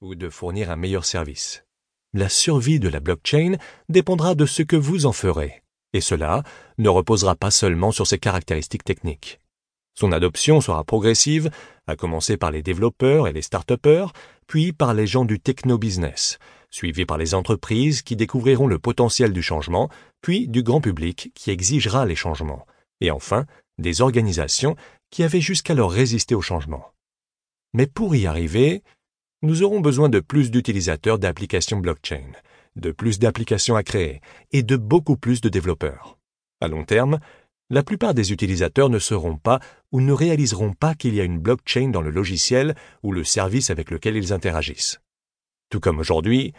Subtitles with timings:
[0.00, 1.64] ou de fournir un meilleur service.
[2.12, 3.56] La survie de la blockchain
[3.88, 6.42] dépendra de ce que vous en ferez, et cela
[6.78, 9.38] ne reposera pas seulement sur ses caractéristiques techniques.
[9.94, 11.50] Son adoption sera progressive,
[11.86, 14.12] à commencer par les développeurs et les start-upers,
[14.46, 16.38] puis par les gens du techno-business,
[16.70, 19.90] suivi par les entreprises qui découvriront le potentiel du changement,
[20.22, 22.66] puis du grand public qui exigera les changements,
[23.00, 23.46] et enfin
[23.78, 24.76] des organisations
[25.10, 26.92] qui avaient jusqu'alors résisté au changement.
[27.74, 28.82] Mais pour y arriver,
[29.42, 32.30] nous aurons besoin de plus d'utilisateurs d'applications blockchain,
[32.76, 34.20] de plus d'applications à créer
[34.52, 36.16] et de beaucoup plus de développeurs.
[36.60, 37.18] À long terme,
[37.68, 39.58] la plupart des utilisateurs ne seront pas
[39.90, 43.70] ou ne réaliseront pas qu'il y a une blockchain dans le logiciel ou le service
[43.70, 45.00] avec lequel ils interagissent.
[45.70, 46.52] Tout comme aujourd'hui,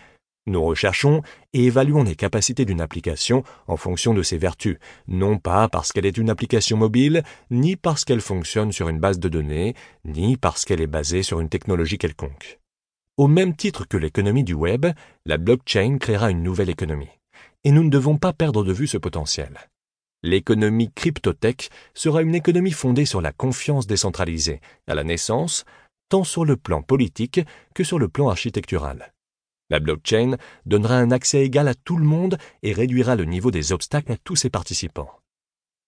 [0.46, 1.22] nous recherchons
[1.54, 6.06] et évaluons les capacités d'une application en fonction de ses vertus, non pas parce qu'elle
[6.06, 9.74] est une application mobile, ni parce qu'elle fonctionne sur une base de données,
[10.04, 12.60] ni parce qu'elle est basée sur une technologie quelconque.
[13.16, 14.88] Au même titre que l'économie du web,
[15.28, 17.12] la blockchain créera une nouvelle économie.
[17.64, 19.70] Et nous ne devons pas perdre de vue ce potentiel.
[20.24, 25.64] L'économie cryptotech sera une économie fondée sur la confiance décentralisée, à la naissance,
[26.10, 27.40] tant sur le plan politique
[27.76, 29.14] que sur le plan architectural.
[29.70, 33.74] La blockchain donnera un accès égal à tout le monde et réduira le niveau des
[33.74, 35.12] obstacles à tous ses participants.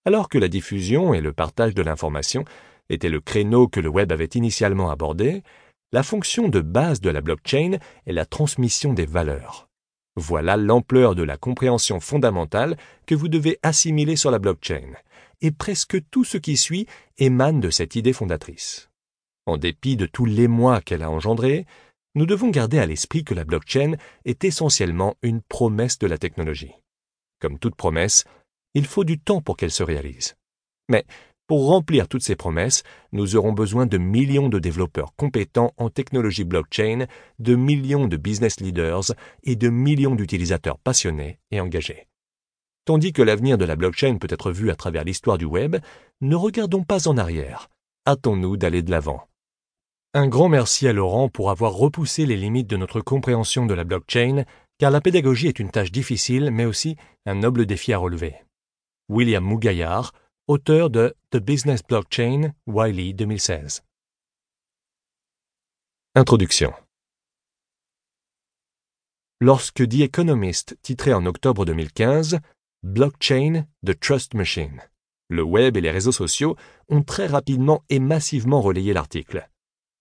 [0.05, 2.45] Alors que la diffusion et le partage de l'information
[2.89, 5.42] étaient le créneau que le web avait initialement abordé,
[5.91, 9.67] la fonction de base de la blockchain est la transmission des valeurs.
[10.16, 14.94] Voilà l'ampleur de la compréhension fondamentale que vous devez assimiler sur la blockchain,
[15.42, 18.89] et presque tout ce qui suit émane de cette idée fondatrice.
[19.45, 21.66] En dépit de tous les mois qu'elle a engendrés,
[22.16, 26.73] nous devons garder à l'esprit que la blockchain est essentiellement une promesse de la technologie.
[27.42, 28.23] Comme toute promesse,
[28.73, 30.36] il faut du temps pour qu'elle se réalise.
[30.89, 31.05] Mais
[31.47, 36.43] pour remplir toutes ces promesses, nous aurons besoin de millions de développeurs compétents en technologie
[36.43, 37.05] blockchain,
[37.39, 39.11] de millions de business leaders
[39.43, 42.07] et de millions d'utilisateurs passionnés et engagés.
[42.85, 45.77] Tandis que l'avenir de la blockchain peut être vu à travers l'histoire du web,
[46.21, 47.70] ne regardons pas en arrière.
[48.08, 49.27] Hâtons-nous d'aller de l'avant.
[50.14, 53.83] Un grand merci à Laurent pour avoir repoussé les limites de notre compréhension de la
[53.83, 54.45] blockchain,
[54.77, 58.36] car la pédagogie est une tâche difficile, mais aussi un noble défi à relever.
[59.09, 60.14] William Mougaillard,
[60.48, 63.83] auteur de The Business Blockchain, Wiley 2016.
[66.14, 66.72] Introduction.
[69.42, 72.39] Lorsque The Economist titrait en octobre 2015
[72.83, 74.83] Blockchain, the Trust Machine,
[75.30, 76.56] le web et les réseaux sociaux
[76.89, 79.50] ont très rapidement et massivement relayé l'article.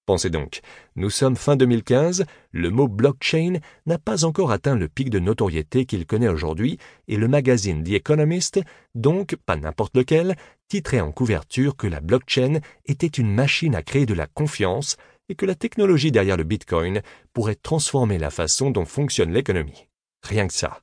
[0.06, 0.60] Pensez donc,
[0.96, 3.54] nous sommes fin 2015, le mot blockchain
[3.86, 6.78] n'a pas encore atteint le pic de notoriété qu'il connaît aujourd'hui
[7.08, 8.60] et le magazine The Economist,
[8.94, 10.36] donc pas n'importe lequel,
[10.68, 14.98] titrait en couverture que la blockchain était une machine à créer de la confiance
[15.30, 17.00] et que la technologie derrière le Bitcoin
[17.32, 19.88] pourrait transformer la façon dont fonctionne l'économie.
[20.22, 20.82] Rien que ça.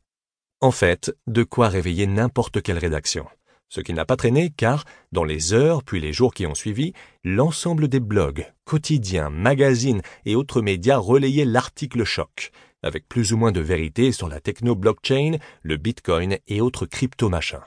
[0.62, 3.28] En fait, de quoi réveiller n'importe quelle rédaction
[3.72, 4.84] ce qui n'a pas traîné car,
[5.14, 6.94] dans les heures puis les jours qui ont suivi,
[7.24, 12.52] l'ensemble des blogs, quotidiens, magazines et autres médias relayaient l'article choc,
[12.84, 17.64] avec plus ou moins de vérité sur la techno-blockchain, le bitcoin et autres crypto-machins.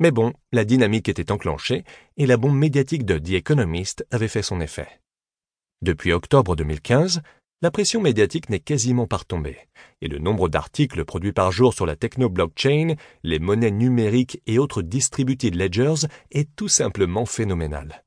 [0.00, 1.84] Mais bon, la dynamique était enclenchée
[2.16, 4.88] et la bombe médiatique de The Economist avait fait son effet.
[5.82, 7.22] Depuis octobre 2015,
[7.62, 9.56] la pression médiatique n'est quasiment pas retombée,
[10.02, 14.82] et le nombre d'articles produits par jour sur la techno-blockchain, les monnaies numériques et autres
[14.82, 18.04] distributed ledgers est tout simplement phénoménal.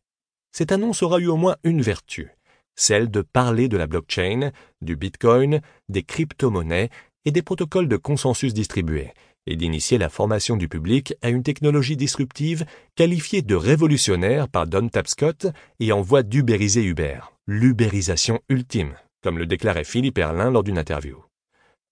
[0.52, 2.30] Cette annonce aura eu au moins une vertu,
[2.76, 6.90] celle de parler de la blockchain, du bitcoin, des crypto-monnaies
[7.26, 9.12] et des protocoles de consensus distribués,
[9.48, 12.66] et d'initier la formation du public à une technologie disruptive
[12.96, 15.48] qualifiée de révolutionnaire par Don Tapscott
[15.80, 21.24] et en voie d'ubériser Uber, l'ubérisation ultime comme le déclarait Philippe Erlin lors d'une interview.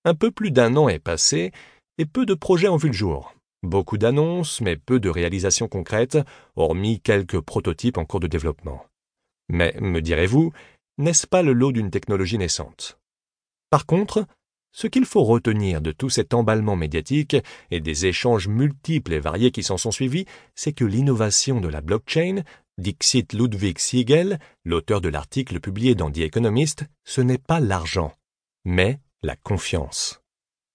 [0.03, 1.52] Un peu plus d'un an est passé
[1.97, 3.34] et peu de projets ont vu le jour.
[3.63, 6.19] Beaucoup d'annonces, mais peu de réalisations concrètes,
[6.56, 8.85] hormis quelques prototypes en cours de développement.
[9.50, 10.53] Mais, me direz-vous,
[10.97, 13.00] n'est-ce pas le lot d'une technologie naissante?
[13.69, 14.28] Par contre,
[14.72, 17.38] ce qu'il faut retenir de tout cet emballement médiatique
[17.72, 21.82] et des échanges multiples et variés qui s'en sont suivis, c'est que l'innovation de la
[21.82, 22.44] blockchain
[22.78, 28.12] Dixit Ludwig Siegel, l'auteur de l'article publié dans The Economist, ce n'est pas l'argent,
[28.66, 30.22] mais la confiance.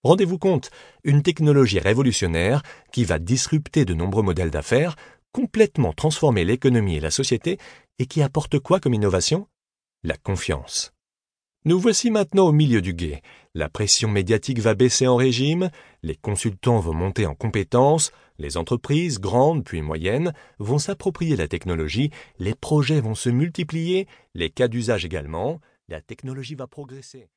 [0.02, 0.70] Rendez-vous compte,
[1.04, 4.96] une technologie révolutionnaire qui va disrupter de nombreux modèles d'affaires,
[5.32, 7.58] complètement transformer l'économie et la société,
[7.98, 9.46] et qui apporte quoi comme innovation?
[10.02, 10.94] La confiance.
[11.66, 13.20] Nous voici maintenant au milieu du guet.
[13.54, 15.68] La pression médiatique va baisser en régime,
[16.02, 22.12] les consultants vont monter en compétences, les entreprises, grandes puis moyennes, vont s'approprier la technologie,
[22.38, 25.60] les projets vont se multiplier, les cas d'usage également,
[25.90, 27.28] La technologie va progresser.